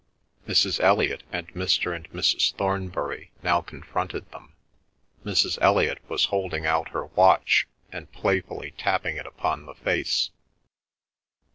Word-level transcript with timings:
Mrs. 0.47 0.79
Elliot 0.79 1.21
and 1.31 1.47
Mr. 1.53 1.95
and 1.95 2.09
Mrs. 2.11 2.55
Thornbury 2.55 3.29
now 3.43 3.61
confronted 3.61 4.31
them; 4.31 4.53
Mrs. 5.23 5.59
Elliot 5.61 5.99
was 6.09 6.25
holding 6.33 6.65
out 6.65 6.89
her 6.89 7.05
watch, 7.05 7.67
and 7.91 8.11
playfully 8.11 8.71
tapping 8.79 9.17
it 9.17 9.27
upon 9.27 9.67
the 9.67 9.75
face. 9.75 10.31